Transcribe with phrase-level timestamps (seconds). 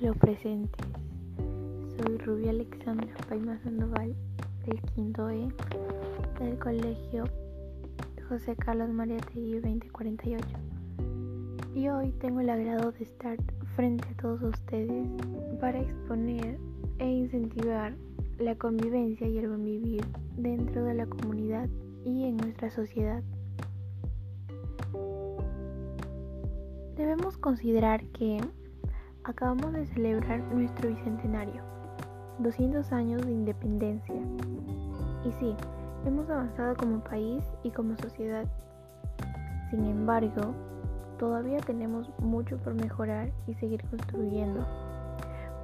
[0.00, 0.78] lo presente.
[1.98, 4.14] Soy Rubia Alexandra Paima Sandoval
[4.64, 5.46] del quinto E
[6.40, 7.24] del colegio
[8.26, 10.42] José Carlos María Tegui 2048.
[11.74, 13.36] Y hoy tengo el agrado de estar
[13.76, 15.06] frente a todos ustedes
[15.60, 16.58] para exponer
[16.98, 17.94] e incentivar
[18.38, 20.04] la convivencia y el buen vivir
[20.38, 21.68] dentro de la comunidad
[22.06, 23.22] y en nuestra sociedad.
[26.96, 28.40] Debemos considerar que
[29.24, 31.62] acabamos de celebrar nuestro bicentenario,
[32.38, 34.14] 200 años de independencia.
[35.24, 35.54] Y sí,
[36.06, 38.46] hemos avanzado como país y como sociedad.
[39.70, 40.54] Sin embargo,
[41.18, 44.66] todavía tenemos mucho por mejorar y seguir construyendo.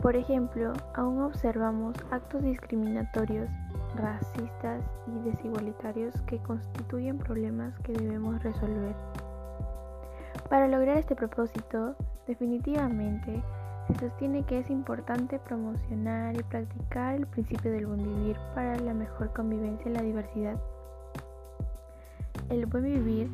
[0.03, 3.49] Por ejemplo, aún observamos actos discriminatorios,
[3.97, 8.95] racistas y desigualitarios que constituyen problemas que debemos resolver.
[10.51, 13.43] Para lograr este propósito, definitivamente
[13.87, 18.95] se sostiene que es importante promocionar y practicar el principio del buen vivir para la
[18.95, 20.61] mejor convivencia en la diversidad.
[22.51, 23.29] El buen vivir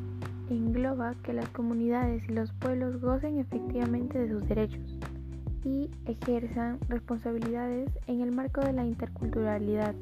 [0.49, 4.97] engloba que las comunidades y los pueblos gocen efectivamente de sus derechos
[5.63, 9.95] y ejerzan responsabilidades en el marco de la interculturalidad,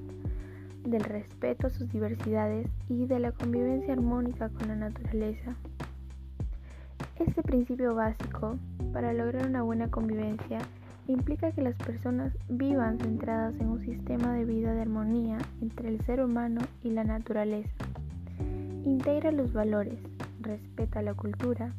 [0.84, 5.56] del respeto a sus diversidades y de la convivencia armónica con la naturaleza.
[7.28, 8.58] Este principio básico
[8.94, 10.58] para lograr una buena convivencia
[11.08, 16.04] implica que las personas vivan centradas en un sistema de vida de armonía entre el
[16.08, 17.70] ser humano y la naturaleza.
[18.86, 20.00] Integra los valores,
[20.40, 21.72] respeta la cultura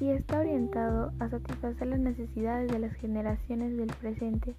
[0.00, 4.56] y está orientado a satisfacer las necesidades de las generaciones del presente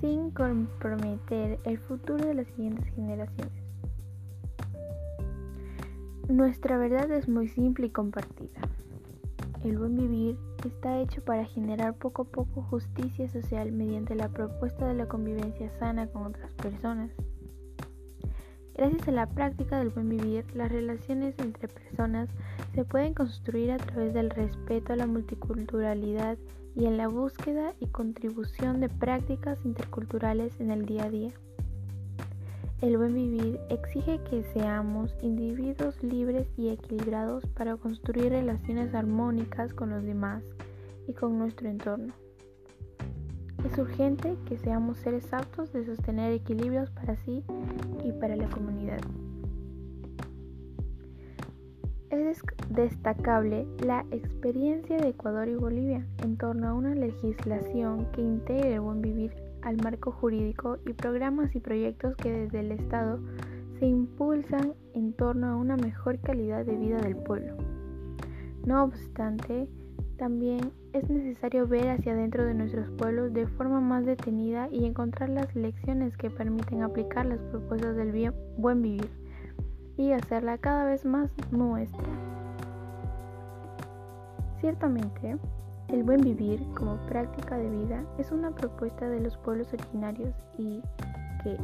[0.00, 3.62] sin comprometer el futuro de las siguientes generaciones.
[6.30, 8.60] Nuestra verdad es muy simple y compartida.
[9.62, 14.86] El buen vivir está hecho para generar poco a poco justicia social mediante la propuesta
[14.88, 17.10] de la convivencia sana con otras personas.
[18.74, 22.30] Gracias a la práctica del buen vivir, las relaciones entre personas
[22.74, 26.38] se pueden construir a través del respeto a la multiculturalidad
[26.74, 31.30] y en la búsqueda y contribución de prácticas interculturales en el día a día.
[32.80, 39.90] El buen vivir exige que seamos individuos libres y equilibrados para construir relaciones armónicas con
[39.90, 40.42] los demás
[41.06, 42.14] y con nuestro entorno.
[43.66, 47.44] Es urgente que seamos seres aptos de sostener equilibrios para sí
[48.02, 49.00] y para la comunidad.
[52.08, 52.40] Es
[52.70, 58.80] destacable la experiencia de Ecuador y Bolivia en torno a una legislación que integre el
[58.80, 63.20] buen vivir al marco jurídico y programas y proyectos que desde el Estado
[63.78, 67.56] se impulsan en torno a una mejor calidad de vida del pueblo.
[68.64, 69.68] No obstante,
[70.18, 75.30] también es necesario ver hacia adentro de nuestros pueblos de forma más detenida y encontrar
[75.30, 79.08] las lecciones que permiten aplicar las propuestas del buen vivir
[79.96, 82.04] y hacerla cada vez más nuestra.
[84.60, 85.38] Ciertamente,
[85.92, 90.82] el buen vivir como práctica de vida es una propuesta de los pueblos originarios y
[91.42, 91.56] que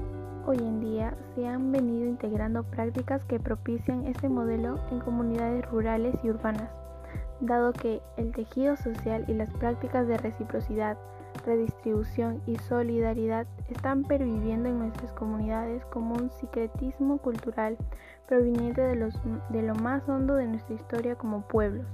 [0.46, 6.16] hoy en día se han venido integrando prácticas que propician este modelo en comunidades rurales
[6.24, 6.70] y urbanas,
[7.40, 10.98] dado que el tejido social y las prácticas de reciprocidad,
[11.44, 17.76] redistribución y solidaridad están perviviendo en nuestras comunidades como un secretismo cultural
[18.26, 19.12] proveniente de,
[19.50, 21.86] de lo más hondo de nuestra historia como pueblos.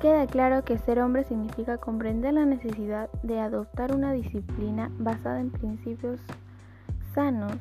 [0.00, 5.50] Queda claro que ser hombre significa comprender la necesidad de adoptar una disciplina basada en
[5.50, 6.18] principios
[7.14, 7.52] sanos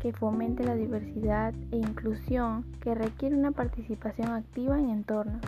[0.00, 5.40] que fomente la diversidad e inclusión que requiere una participación activa en entornos.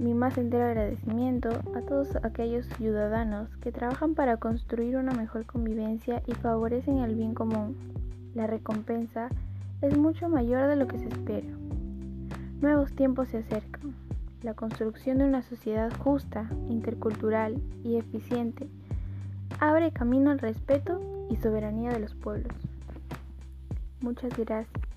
[0.00, 6.24] Mi más entero agradecimiento a todos aquellos ciudadanos que trabajan para construir una mejor convivencia
[6.26, 7.76] y favorecen el bien común.
[8.34, 9.28] La recompensa
[9.80, 11.61] es mucho mayor de lo que se espera.
[12.62, 13.92] Nuevos tiempos se acercan.
[14.42, 18.68] La construcción de una sociedad justa, intercultural y eficiente
[19.58, 22.54] abre camino al respeto y soberanía de los pueblos.
[24.00, 24.91] Muchas gracias.